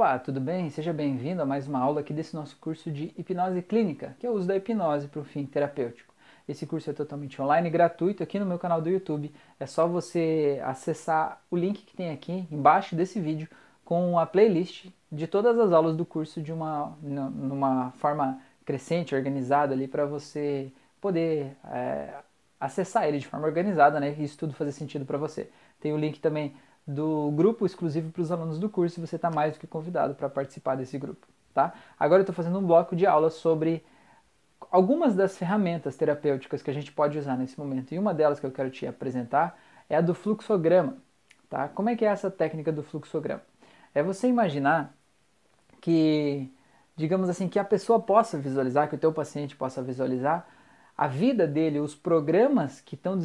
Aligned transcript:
Opa, 0.00 0.18
tudo 0.18 0.40
bem? 0.40 0.70
Seja 0.70 0.94
bem-vindo 0.94 1.42
a 1.42 1.44
mais 1.44 1.68
uma 1.68 1.78
aula 1.78 2.00
aqui 2.00 2.14
desse 2.14 2.34
nosso 2.34 2.56
curso 2.56 2.90
de 2.90 3.12
hipnose 3.18 3.60
clínica, 3.60 4.16
que 4.18 4.26
é 4.26 4.30
o 4.30 4.32
uso 4.32 4.48
da 4.48 4.56
hipnose 4.56 5.08
para 5.08 5.20
o 5.20 5.24
fim 5.24 5.44
terapêutico. 5.44 6.14
Esse 6.48 6.64
curso 6.64 6.88
é 6.88 6.94
totalmente 6.94 7.40
online 7.42 7.68
gratuito 7.68 8.22
aqui 8.22 8.38
no 8.38 8.46
meu 8.46 8.58
canal 8.58 8.80
do 8.80 8.88
YouTube. 8.88 9.30
É 9.60 9.66
só 9.66 9.86
você 9.86 10.58
acessar 10.64 11.42
o 11.50 11.56
link 11.56 11.82
que 11.84 11.94
tem 11.94 12.12
aqui 12.12 12.48
embaixo 12.50 12.96
desse 12.96 13.20
vídeo 13.20 13.46
com 13.84 14.18
a 14.18 14.24
playlist 14.24 14.86
de 15.12 15.26
todas 15.26 15.58
as 15.58 15.70
aulas 15.70 15.94
do 15.94 16.06
curso 16.06 16.40
de 16.40 16.50
uma 16.50 16.96
numa 17.02 17.90
forma 17.98 18.40
crescente, 18.64 19.14
organizada 19.14 19.74
ali 19.74 19.86
para 19.86 20.06
você 20.06 20.72
poder 20.98 21.54
é, 21.70 22.08
acessar 22.58 23.06
ele 23.06 23.18
de 23.18 23.26
forma 23.26 23.46
organizada, 23.46 24.00
né? 24.00 24.16
E 24.18 24.24
isso 24.24 24.38
tudo 24.38 24.54
fazer 24.54 24.72
sentido 24.72 25.04
para 25.04 25.18
você. 25.18 25.50
Tem 25.78 25.92
o 25.92 25.98
link 25.98 26.20
também 26.20 26.54
do 26.86 27.30
grupo 27.32 27.66
exclusivo 27.66 28.10
para 28.10 28.22
os 28.22 28.32
alunos 28.32 28.58
do 28.58 28.68
curso 28.68 28.98
e 28.98 29.06
você 29.06 29.16
está 29.16 29.30
mais 29.30 29.54
do 29.54 29.60
que 29.60 29.66
convidado 29.66 30.14
para 30.14 30.28
participar 30.28 30.76
desse 30.76 30.98
grupo. 30.98 31.26
Tá? 31.54 31.72
Agora 31.98 32.20
eu 32.20 32.22
estou 32.22 32.34
fazendo 32.34 32.58
um 32.58 32.66
bloco 32.66 32.94
de 32.94 33.06
aula 33.06 33.30
sobre 33.30 33.84
algumas 34.70 35.14
das 35.14 35.36
ferramentas 35.36 35.96
terapêuticas 35.96 36.62
que 36.62 36.70
a 36.70 36.74
gente 36.74 36.92
pode 36.92 37.18
usar 37.18 37.36
nesse 37.36 37.58
momento. 37.58 37.92
E 37.92 37.98
uma 37.98 38.14
delas 38.14 38.38
que 38.38 38.46
eu 38.46 38.52
quero 38.52 38.70
te 38.70 38.86
apresentar 38.86 39.58
é 39.88 39.96
a 39.96 40.00
do 40.00 40.14
fluxograma. 40.14 40.96
Tá? 41.48 41.68
Como 41.68 41.88
é 41.88 41.96
que 41.96 42.04
é 42.04 42.08
essa 42.08 42.30
técnica 42.30 42.70
do 42.70 42.82
fluxograma? 42.82 43.42
É 43.94 44.02
você 44.02 44.28
imaginar 44.28 44.94
que, 45.80 46.52
digamos 46.96 47.28
assim, 47.28 47.48
que 47.48 47.58
a 47.58 47.64
pessoa 47.64 47.98
possa 47.98 48.38
visualizar, 48.38 48.88
que 48.88 48.94
o 48.94 48.98
teu 48.98 49.12
paciente 49.12 49.56
possa 49.56 49.82
visualizar 49.82 50.46
a 50.96 51.08
vida 51.08 51.46
dele, 51.46 51.80
os 51.80 51.94
programas 51.94 52.80
que 52.80 52.94
estão 52.94 53.18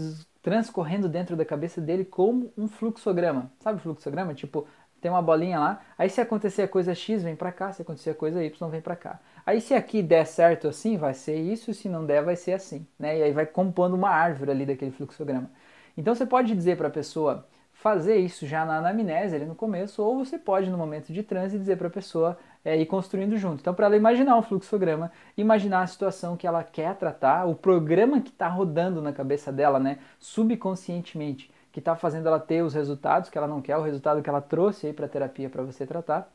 transcorrendo 0.45 1.09
dentro 1.09 1.35
da 1.35 1.43
cabeça 1.43 1.81
dele 1.81 2.05
como 2.05 2.53
um 2.55 2.67
fluxograma. 2.67 3.51
Sabe 3.59 3.79
o 3.79 3.81
fluxograma? 3.81 4.31
Tipo, 4.35 4.67
tem 5.01 5.09
uma 5.09 5.21
bolinha 5.21 5.59
lá, 5.59 5.81
aí 5.97 6.07
se 6.07 6.21
acontecer 6.21 6.61
a 6.61 6.67
coisa 6.67 6.93
X, 6.93 7.23
vem 7.23 7.35
para 7.35 7.51
cá, 7.51 7.71
se 7.71 7.81
acontecer 7.81 8.11
a 8.11 8.13
coisa 8.13 8.43
Y, 8.43 8.69
vem 8.69 8.79
para 8.79 8.95
cá. 8.95 9.19
Aí 9.43 9.59
se 9.59 9.73
aqui 9.73 10.03
der 10.03 10.23
certo 10.27 10.67
assim, 10.67 10.97
vai 10.97 11.15
ser 11.15 11.35
isso, 11.35 11.73
se 11.73 11.89
não 11.89 12.05
der, 12.05 12.23
vai 12.23 12.35
ser 12.35 12.53
assim, 12.53 12.85
né? 12.99 13.17
E 13.17 13.23
aí 13.23 13.31
vai 13.31 13.47
compondo 13.47 13.95
uma 13.95 14.09
árvore 14.09 14.51
ali 14.51 14.67
daquele 14.67 14.91
fluxograma. 14.91 15.49
Então 15.97 16.13
você 16.13 16.27
pode 16.27 16.53
dizer 16.53 16.77
para 16.77 16.89
a 16.89 16.91
pessoa 16.91 17.47
fazer 17.73 18.17
isso 18.17 18.45
já 18.45 18.63
na 18.65 18.77
anamnese, 18.77 19.35
ali 19.35 19.45
no 19.45 19.55
começo, 19.55 20.03
ou 20.03 20.23
você 20.23 20.37
pode, 20.37 20.69
no 20.69 20.77
momento 20.77 21.11
de 21.11 21.23
transe, 21.23 21.57
dizer 21.57 21.75
para 21.75 21.87
a 21.87 21.91
pessoa 21.91 22.37
é, 22.65 22.75
ir 22.75 22.87
construindo 22.87 23.37
junto. 23.37 23.61
Então, 23.61 23.73
para 23.73 23.85
ela 23.85 23.95
imaginar 23.95 24.35
um 24.35 24.41
fluxograma, 24.41 25.11
imaginar 25.37 25.83
a 25.83 25.87
situação 25.87 26.35
que 26.35 26.47
ela 26.47 26.63
quer 26.63 26.95
tratar, 26.95 27.45
o 27.45 27.53
programa 27.53 28.19
que 28.19 28.29
está 28.29 28.47
rodando 28.47 29.01
na 29.01 29.13
cabeça 29.13 29.51
dela, 29.51 29.79
né, 29.79 29.99
subconscientemente, 30.19 31.51
que 31.71 31.79
está 31.79 31.95
fazendo 31.95 32.27
ela 32.27 32.39
ter 32.39 32.63
os 32.63 32.73
resultados 32.73 33.29
que 33.29 33.37
ela 33.37 33.47
não 33.47 33.61
quer, 33.61 33.77
o 33.77 33.83
resultado 33.83 34.21
que 34.21 34.29
ela 34.29 34.41
trouxe 34.41 34.87
aí 34.87 34.93
para 34.93 35.05
a 35.05 35.09
terapia 35.09 35.49
para 35.49 35.61
você 35.61 35.85
tratar. 35.85 36.27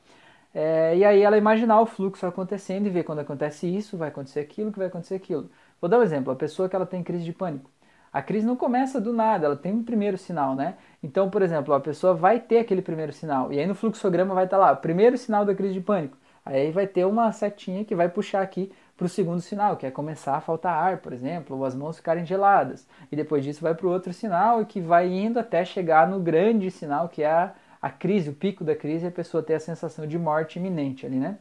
É, 0.55 0.97
e 0.97 1.05
aí 1.05 1.22
ela 1.22 1.37
imaginar 1.37 1.81
o 1.81 1.87
fluxo 1.87 2.27
acontecendo 2.27 2.87
e 2.87 2.91
ver 2.91 3.05
quando 3.05 3.20
acontece 3.20 3.67
isso, 3.67 3.97
vai 3.97 4.09
acontecer 4.09 4.41
aquilo, 4.41 4.72
que 4.72 4.78
vai 4.78 4.89
acontecer 4.89 5.17
aquilo. 5.17 5.50
Vou 5.81 5.89
dar 5.89 5.98
um 5.98 6.03
exemplo, 6.03 6.33
a 6.33 6.37
pessoa 6.37 6.69
que 6.69 6.77
ela 6.77 6.87
tem 6.87 7.03
crise 7.03 7.25
de 7.25 7.33
pânico. 7.33 7.70
A 8.12 8.20
crise 8.20 8.44
não 8.44 8.56
começa 8.56 9.00
do 9.00 9.12
nada, 9.12 9.47
ela 9.47 9.56
tem 9.56 9.72
um 9.72 9.84
primeiro 9.84 10.19
sinal, 10.19 10.56
né? 10.56 10.75
Então, 11.03 11.31
por 11.31 11.42
exemplo, 11.42 11.72
a 11.72 11.81
pessoa 11.81 12.12
vai 12.12 12.41
ter 12.41 12.59
aquele 12.59 12.83
primeiro 12.83 13.12
sinal, 13.12 13.53
e 13.53 13.59
aí 13.61 13.67
no 13.67 13.75
fluxograma 13.75 14.34
vai 14.34 14.44
estar 14.44 14.59
lá, 14.59 14.75
primeiro 14.75 15.17
sinal 15.17 15.44
da 15.44 15.55
crise 15.55 15.75
de 15.75 15.81
pânico. 15.81 16.17
Aí 16.45 16.71
vai 16.71 16.87
ter 16.87 17.05
uma 17.05 17.31
setinha 17.33 17.85
que 17.85 17.95
vai 17.95 18.09
puxar 18.09 18.43
aqui 18.43 18.73
para 18.97 19.07
o 19.07 19.09
segundo 19.09 19.41
sinal, 19.41 19.77
que 19.77 19.87
é 19.87 19.91
começar 19.91 20.37
a 20.37 20.41
faltar 20.41 20.75
ar, 20.75 20.99
por 20.99 21.13
exemplo, 21.13 21.57
ou 21.57 21.65
as 21.65 21.75
mãos 21.75 21.97
ficarem 21.97 22.25
geladas. 22.27 22.87
E 23.11 23.17
depois 23.17 23.43
disso 23.45 23.63
vai 23.63 23.75
para 23.75 23.87
o 23.87 23.91
outro 23.91 24.13
sinal, 24.13 24.65
que 24.67 24.81
vai 24.81 25.09
indo 25.09 25.39
até 25.39 25.65
chegar 25.65 26.09
no 26.09 26.21
grande 26.21 26.71
sinal, 26.71 27.09
que 27.09 27.23
é 27.23 27.31
a, 27.31 27.55
a 27.81 27.91
crise, 27.91 28.31
o 28.31 28.35
pico 28.35 28.63
da 28.63 28.75
crise, 28.77 29.07
e 29.07 29.09
a 29.09 29.13
pessoa 29.13 29.43
ter 29.43 29.55
a 29.55 29.61
sensação 29.61 30.07
de 30.07 30.19
morte 30.19 30.59
iminente 30.59 31.07
ali, 31.07 31.17
né? 31.17 31.39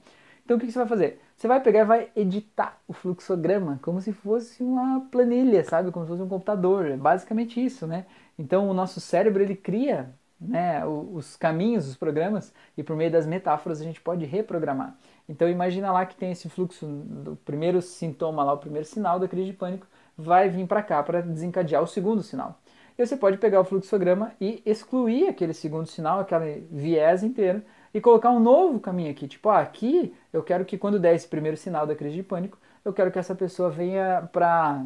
Então 0.50 0.58
o 0.58 0.60
que 0.60 0.72
você 0.72 0.80
vai 0.80 0.88
fazer? 0.88 1.22
Você 1.36 1.48
vai 1.48 1.62
pegar 1.62 1.82
e 1.82 1.86
vai 1.86 2.10
editar 2.16 2.80
o 2.88 2.92
fluxograma 2.92 3.80
como 3.84 4.02
se 4.02 4.12
fosse 4.12 4.64
uma 4.64 5.02
planilha, 5.12 5.64
sabe? 5.64 5.92
Como 5.92 6.06
se 6.06 6.10
fosse 6.10 6.24
um 6.24 6.28
computador. 6.28 6.88
É 6.88 6.98
basicamente 6.98 7.64
isso, 7.64 7.86
né? 7.86 8.06
Então 8.38 8.68
o 8.68 8.74
nosso 8.74 9.00
cérebro 9.00 9.44
ele 9.44 9.56
cria 9.56 10.10
né, 10.40 10.86
os 10.86 11.36
caminhos, 11.36 11.88
os 11.88 11.96
programas, 11.96 12.54
e 12.78 12.84
por 12.84 12.96
meio 12.96 13.12
das 13.12 13.26
metáforas 13.26 13.82
a 13.82 13.84
gente 13.84 14.00
pode 14.00 14.26
reprogramar. 14.26 14.96
Então 15.28 15.50
imagina 15.50 15.92
lá 15.92 16.06
que 16.06 16.16
tem 16.16 16.32
esse 16.32 16.50
fluxo 16.50 16.86
do 16.86 17.36
primeiro 17.38 17.82
sintoma 17.82 18.44
lá, 18.44 18.54
o 18.54 18.58
primeiro 18.58 18.88
sinal 18.88 19.20
da 19.20 19.28
crise 19.28 19.48
de 19.48 19.54
pânico, 19.54 19.86
vai 20.18 20.50
vir 20.50 20.68
para 20.68 20.82
cá 20.82 21.04
para 21.04 21.22
desencadear 21.22 21.84
o 21.84 21.88
segundo 21.88 22.24
sinal. 22.24 22.60
E 22.98 23.06
você 23.06 23.16
pode 23.16 23.38
pegar 23.38 23.62
o 23.62 23.64
fluxograma 23.64 24.34
e 24.42 24.62
excluir 24.66 25.30
aquele 25.30 25.54
segundo 25.54 25.88
sinal, 25.88 26.20
aquele 26.20 26.68
viés 26.70 27.24
inteiro, 27.24 27.62
e 27.94 28.02
colocar 28.02 28.30
um 28.30 28.40
novo 28.40 28.80
caminho 28.80 29.10
aqui. 29.10 29.28
Tipo, 29.28 29.50
ah, 29.50 29.60
aqui 29.60 30.14
eu 30.34 30.44
quero 30.44 30.66
que 30.66 30.78
quando 30.78 31.00
der 31.00 31.16
esse 31.16 31.28
primeiro 31.28 31.58
sinal 31.58 31.88
da 31.88 31.96
crise 31.96 32.16
de 32.16 32.24
pânico, 32.24 32.58
eu 32.84 32.92
quero 32.94 33.12
que 33.12 33.20
essa 33.20 33.34
pessoa 33.34 33.70
venha 33.70 34.28
para 34.34 34.86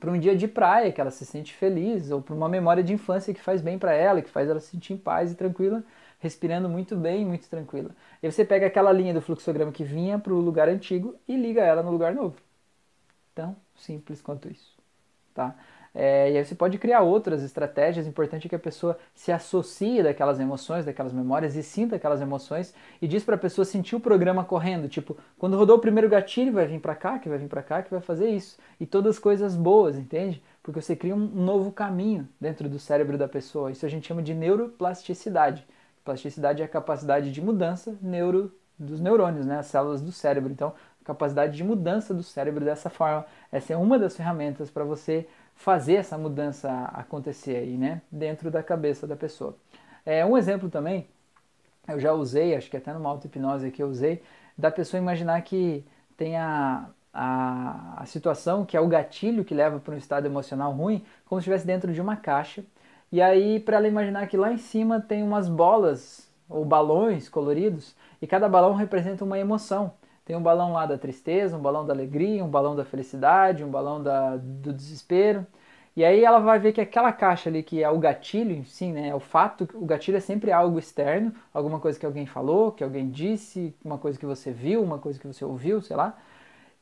para 0.00 0.10
um 0.10 0.18
dia 0.18 0.34
de 0.34 0.48
praia, 0.48 0.90
que 0.90 1.00
ela 1.00 1.10
se 1.10 1.26
sente 1.26 1.54
feliz, 1.54 2.10
ou 2.10 2.22
para 2.22 2.34
uma 2.34 2.48
memória 2.48 2.82
de 2.82 2.94
infância 2.94 3.34
que 3.34 3.40
faz 3.40 3.60
bem 3.60 3.78
para 3.78 3.92
ela, 3.92 4.22
que 4.22 4.30
faz 4.30 4.48
ela 4.48 4.58
se 4.58 4.68
sentir 4.68 4.94
em 4.94 4.96
paz 4.96 5.30
e 5.30 5.34
tranquila, 5.36 5.84
respirando 6.18 6.68
muito 6.68 6.96
bem, 6.96 7.24
muito 7.24 7.48
tranquila. 7.48 7.90
E 8.22 8.30
você 8.30 8.44
pega 8.44 8.66
aquela 8.66 8.92
linha 8.92 9.12
do 9.12 9.20
fluxograma 9.20 9.70
que 9.70 9.84
vinha 9.84 10.18
para 10.18 10.32
o 10.32 10.40
lugar 10.40 10.68
antigo 10.68 11.14
e 11.28 11.36
liga 11.36 11.62
ela 11.62 11.82
no 11.82 11.90
lugar 11.90 12.14
novo. 12.14 12.36
Tão 13.34 13.54
simples 13.76 14.22
quanto 14.22 14.50
isso, 14.50 14.76
tá? 15.40 15.54
É, 15.92 16.30
e 16.30 16.38
aí 16.38 16.44
você 16.44 16.54
pode 16.54 16.78
criar 16.78 17.00
outras 17.00 17.42
estratégias. 17.42 18.06
Importante 18.06 18.46
é 18.46 18.48
que 18.48 18.54
a 18.54 18.58
pessoa 18.60 18.96
se 19.14 19.32
associe 19.32 20.02
daquelas 20.02 20.38
emoções, 20.38 20.84
daquelas 20.84 21.12
memórias 21.12 21.56
e 21.56 21.62
sinta 21.62 21.96
aquelas 21.96 22.20
emoções 22.20 22.72
e 23.02 23.08
diz 23.08 23.24
para 23.24 23.34
a 23.34 23.38
pessoa 23.38 23.64
sentir 23.64 23.96
o 23.96 24.00
programa 24.00 24.44
correndo. 24.44 24.88
Tipo, 24.88 25.16
quando 25.38 25.56
rodou 25.56 25.76
o 25.76 25.80
primeiro 25.80 26.08
gatilho, 26.08 26.52
vai 26.52 26.66
vir 26.66 26.80
para 26.80 26.94
cá, 26.94 27.18
que 27.18 27.28
vai 27.28 27.38
vir 27.38 27.48
para 27.48 27.62
cá, 27.62 27.82
que 27.82 27.90
vai 27.90 28.00
fazer 28.00 28.28
isso. 28.30 28.56
E 28.78 28.86
todas 28.86 29.16
as 29.16 29.18
coisas 29.18 29.56
boas, 29.56 29.96
entende? 29.96 30.42
Porque 30.62 30.80
você 30.80 30.94
cria 30.94 31.14
um 31.14 31.26
novo 31.26 31.72
caminho 31.72 32.28
dentro 32.40 32.68
do 32.68 32.78
cérebro 32.78 33.18
da 33.18 33.26
pessoa. 33.26 33.72
Isso 33.72 33.84
a 33.84 33.88
gente 33.88 34.06
chama 34.06 34.22
de 34.22 34.34
neuroplasticidade. 34.34 35.66
Plasticidade 36.04 36.62
é 36.62 36.64
a 36.64 36.68
capacidade 36.68 37.32
de 37.32 37.42
mudança 37.42 37.96
neuro 38.00 38.52
dos 38.78 38.98
neurônios, 39.00 39.44
né? 39.44 39.58
As 39.58 39.66
células 39.66 40.00
do 40.00 40.10
cérebro. 40.10 40.50
Então, 40.50 40.72
capacidade 41.10 41.56
de 41.56 41.64
mudança 41.64 42.14
do 42.14 42.22
cérebro 42.22 42.64
dessa 42.64 42.88
forma. 42.88 43.26
Essa 43.50 43.72
é 43.72 43.76
uma 43.76 43.98
das 43.98 44.16
ferramentas 44.16 44.70
para 44.70 44.84
você 44.84 45.26
fazer 45.54 45.94
essa 45.94 46.16
mudança 46.16 46.70
acontecer 46.94 47.56
aí, 47.56 47.76
né, 47.76 48.00
dentro 48.10 48.50
da 48.50 48.62
cabeça 48.62 49.06
da 49.06 49.16
pessoa. 49.16 49.54
É, 50.06 50.24
um 50.24 50.38
exemplo 50.38 50.70
também, 50.70 51.06
eu 51.86 51.98
já 52.00 52.12
usei, 52.12 52.54
acho 52.54 52.70
que 52.70 52.76
até 52.76 52.92
numa 52.92 53.10
auto-hipnose 53.10 53.70
que 53.70 53.82
eu 53.82 53.88
usei, 53.88 54.22
da 54.56 54.70
pessoa 54.70 54.98
imaginar 54.98 55.40
que 55.42 55.84
tem 56.16 56.36
a, 56.36 56.88
a, 57.12 58.02
a 58.02 58.06
situação 58.06 58.64
que 58.64 58.76
é 58.76 58.80
o 58.80 58.88
gatilho 58.88 59.44
que 59.44 59.54
leva 59.54 59.78
para 59.78 59.94
um 59.94 59.98
estado 59.98 60.26
emocional 60.26 60.72
ruim, 60.72 61.04
como 61.26 61.40
se 61.40 61.44
estivesse 61.44 61.66
dentro 61.66 61.92
de 61.92 62.00
uma 62.00 62.16
caixa, 62.16 62.64
e 63.12 63.20
aí 63.20 63.60
para 63.60 63.76
ela 63.76 63.88
imaginar 63.88 64.26
que 64.28 64.36
lá 64.36 64.52
em 64.52 64.58
cima 64.58 65.00
tem 65.00 65.22
umas 65.22 65.48
bolas 65.48 66.28
ou 66.48 66.64
balões 66.64 67.28
coloridos, 67.28 67.94
e 68.22 68.26
cada 68.26 68.48
balão 68.48 68.74
representa 68.74 69.24
uma 69.24 69.38
emoção. 69.38 69.92
Tem 70.30 70.36
um 70.36 70.42
balão 70.44 70.72
lá 70.72 70.86
da 70.86 70.96
tristeza, 70.96 71.56
um 71.56 71.60
balão 71.60 71.84
da 71.84 71.92
alegria, 71.92 72.44
um 72.44 72.48
balão 72.48 72.76
da 72.76 72.84
felicidade, 72.84 73.64
um 73.64 73.68
balão 73.68 74.00
da, 74.00 74.36
do 74.36 74.72
desespero. 74.72 75.44
E 75.96 76.04
aí 76.04 76.24
ela 76.24 76.38
vai 76.38 76.56
ver 76.56 76.72
que 76.72 76.80
aquela 76.80 77.12
caixa 77.12 77.50
ali 77.50 77.64
que 77.64 77.82
é 77.82 77.90
o 77.90 77.98
gatilho, 77.98 78.64
sim, 78.64 78.92
né? 78.92 79.08
É 79.08 79.14
o 79.14 79.18
fato, 79.18 79.68
o 79.74 79.84
gatilho 79.84 80.16
é 80.16 80.20
sempre 80.20 80.52
algo 80.52 80.78
externo, 80.78 81.34
alguma 81.52 81.80
coisa 81.80 81.98
que 81.98 82.06
alguém 82.06 82.26
falou, 82.26 82.70
que 82.70 82.84
alguém 82.84 83.10
disse, 83.10 83.74
uma 83.84 83.98
coisa 83.98 84.16
que 84.16 84.24
você 84.24 84.52
viu, 84.52 84.80
uma 84.84 84.98
coisa 85.00 85.18
que 85.18 85.26
você 85.26 85.44
ouviu, 85.44 85.82
sei 85.82 85.96
lá, 85.96 86.16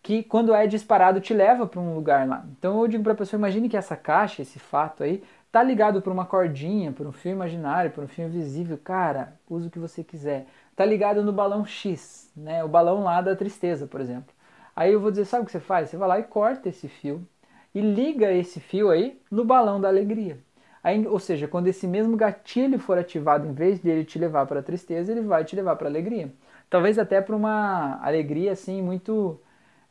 que 0.02 0.22
quando 0.22 0.52
é 0.54 0.66
disparado 0.66 1.18
te 1.18 1.32
leva 1.32 1.66
para 1.66 1.80
um 1.80 1.94
lugar 1.94 2.28
lá. 2.28 2.44
Então 2.58 2.82
eu 2.82 2.86
digo 2.86 3.02
para 3.02 3.14
a 3.14 3.16
pessoa, 3.16 3.38
imagine 3.38 3.70
que 3.70 3.78
essa 3.78 3.96
caixa, 3.96 4.42
esse 4.42 4.58
fato 4.58 5.02
aí, 5.02 5.22
tá 5.50 5.62
ligado 5.62 6.02
por 6.02 6.12
uma 6.12 6.26
cordinha, 6.26 6.92
por 6.92 7.06
um 7.06 7.12
fio 7.12 7.32
imaginário, 7.32 7.90
por 7.90 8.04
um 8.04 8.08
fio 8.08 8.26
invisível. 8.26 8.78
Cara, 8.78 9.34
usa 9.48 9.68
o 9.68 9.70
que 9.70 9.78
você 9.78 10.04
quiser 10.04 10.46
tá 10.76 10.84
ligado 10.84 11.24
no 11.24 11.32
balão 11.32 11.66
X, 11.66 12.30
né? 12.36 12.62
O 12.62 12.68
balão 12.68 13.02
lá 13.02 13.20
da 13.20 13.34
tristeza, 13.34 13.86
por 13.86 14.00
exemplo. 14.00 14.32
Aí 14.76 14.92
eu 14.92 15.00
vou 15.00 15.10
dizer, 15.10 15.24
sabe 15.24 15.42
o 15.42 15.46
que 15.46 15.50
você 15.50 15.58
faz? 15.58 15.90
Você 15.90 15.96
vai 15.96 16.08
lá 16.08 16.20
e 16.20 16.22
corta 16.22 16.68
esse 16.68 16.86
fio 16.86 17.26
e 17.74 17.80
liga 17.80 18.32
esse 18.32 18.60
fio 18.60 18.90
aí 18.90 19.20
no 19.30 19.44
balão 19.44 19.80
da 19.80 19.88
alegria. 19.88 20.38
Aí, 20.82 21.04
ou 21.06 21.18
seja, 21.18 21.48
quando 21.48 21.66
esse 21.66 21.86
mesmo 21.86 22.16
gatilho 22.16 22.78
for 22.78 22.96
ativado, 22.96 23.46
em 23.46 23.52
vez 23.52 23.80
de 23.80 23.90
ele 23.90 24.04
te 24.04 24.18
levar 24.18 24.46
para 24.46 24.60
a 24.60 24.62
tristeza, 24.62 25.10
ele 25.10 25.22
vai 25.22 25.44
te 25.44 25.56
levar 25.56 25.74
para 25.74 25.88
a 25.88 25.90
alegria. 25.90 26.32
Talvez 26.70 26.98
até 26.98 27.20
para 27.20 27.34
uma 27.34 27.98
alegria 28.00 28.52
assim 28.52 28.80
muito 28.80 29.40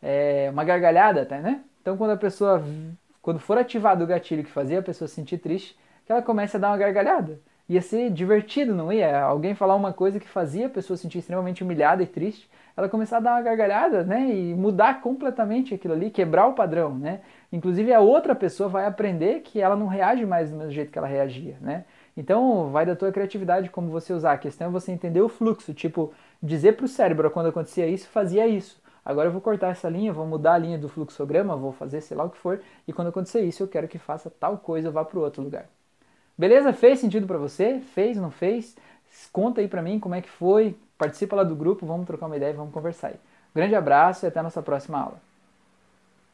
é, 0.02 0.50
uma 0.52 0.64
gargalhada, 0.64 1.24
até, 1.24 1.42
né? 1.42 1.64
Então 1.82 1.98
quando 1.98 2.12
a 2.12 2.18
pessoa 2.18 2.64
quando 3.28 3.42
for 3.42 3.58
ativado 3.58 4.06
o 4.06 4.08
gatilho 4.08 4.42
que 4.42 4.50
fazia 4.50 4.80
a 4.80 4.82
pessoa 4.82 5.06
se 5.06 5.16
sentir 5.16 5.38
triste, 5.38 5.78
que 6.06 6.12
ela 6.14 6.22
comece 6.22 6.56
a 6.56 6.60
dar 6.62 6.70
uma 6.70 6.78
gargalhada 6.78 7.42
ia 7.70 7.82
ser 7.82 8.10
divertido, 8.10 8.74
não 8.74 8.92
ia? 8.92 9.20
Alguém 9.22 9.54
falar 9.54 9.76
uma 9.76 9.92
coisa 9.92 10.20
que 10.20 10.28
fazia 10.28 10.68
a 10.68 10.70
pessoa 10.70 10.96
se 10.96 11.04
sentir 11.04 11.20
extremamente 11.20 11.64
humilhada 11.64 12.02
e 12.02 12.08
triste, 12.08 12.50
ela 12.76 12.88
começar 12.88 13.18
a 13.18 13.20
dar 13.20 13.32
uma 13.32 13.42
gargalhada, 13.42 14.04
né? 14.04 14.30
E 14.30 14.54
mudar 14.54 15.02
completamente 15.02 15.74
aquilo 15.74 15.94
ali, 15.94 16.10
quebrar 16.10 16.48
o 16.48 16.54
padrão, 16.54 16.96
né? 16.96 17.22
Inclusive 17.52 17.94
a 17.94 18.00
outra 18.00 18.36
pessoa 18.36 18.70
vai 18.70 18.86
aprender 18.86 19.42
que 19.42 19.60
ela 19.60 19.76
não 19.76 19.88
reage 19.88 20.26
mais 20.26 20.50
do 20.50 20.58
mesmo 20.58 20.72
jeito 20.72 20.92
que 20.92 20.98
ela 20.98 21.08
reagia, 21.08 21.58
né? 21.60 21.84
Então 22.16 22.70
vai 22.72 22.86
da 22.86 22.96
tua 22.96 23.12
criatividade 23.12 23.70
como 23.70 23.90
você 23.90 24.14
usar. 24.14 24.34
A 24.34 24.38
questão 24.38 24.68
é 24.68 24.72
você 24.72 24.92
entender 24.92 25.22
o 25.22 25.30
fluxo, 25.30 25.74
tipo, 25.74 26.14
dizer 26.42 26.74
para 26.74 26.86
o 26.86 26.88
cérebro 26.88 27.30
quando 27.32 27.48
acontecia 27.48 27.88
isso, 27.88 28.08
fazia 28.08 28.48
isso. 28.48 28.82
Agora 29.08 29.30
eu 29.30 29.32
vou 29.32 29.40
cortar 29.40 29.70
essa 29.70 29.88
linha, 29.88 30.12
vou 30.12 30.26
mudar 30.26 30.56
a 30.56 30.58
linha 30.58 30.78
do 30.78 30.90
fluxograma, 30.90 31.56
vou 31.56 31.72
fazer 31.72 32.02
sei 32.02 32.18
lá 32.18 32.26
o 32.26 32.30
que 32.30 32.38
for, 32.38 32.60
e 32.86 32.92
quando 32.92 33.08
acontecer 33.08 33.40
isso, 33.40 33.64
eu 33.64 33.68
quero 33.70 33.88
que 33.88 33.98
faça 33.98 34.30
tal 34.30 34.58
coisa, 34.58 34.92
vá 34.92 35.06
para 35.06 35.18
o 35.18 35.22
outro 35.22 35.42
lugar. 35.42 35.66
Beleza? 36.38 36.74
Fez 36.74 37.00
sentido 37.00 37.26
para 37.26 37.38
você? 37.38 37.80
Fez, 37.96 38.18
não 38.18 38.30
fez? 38.30 38.76
Conta 39.32 39.62
aí 39.62 39.68
para 39.70 39.82
mim 39.82 39.98
como 39.98 40.14
é 40.14 40.22
que 40.22 40.30
foi. 40.30 40.76
Participa 40.98 41.38
lá 41.38 41.44
do 41.44 41.56
grupo, 41.56 41.86
vamos 41.86 42.06
trocar 42.06 42.26
uma 42.26 42.36
ideia, 42.36 42.54
vamos 42.54 42.74
conversar 42.74 43.08
aí. 43.08 43.16
Grande 43.56 43.76
abraço 43.76 44.26
e 44.26 44.28
até 44.28 44.42
a 44.42 44.44
nossa 44.44 44.62
próxima 44.62 45.00
aula. 45.00 45.27